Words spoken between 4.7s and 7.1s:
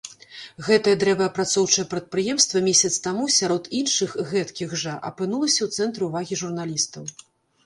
жа апынулася ў цэнтры ўвагі журналістаў.